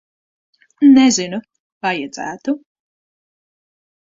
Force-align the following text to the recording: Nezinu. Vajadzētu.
Nezinu. 0.95 1.39
Vajadzētu. 1.87 2.57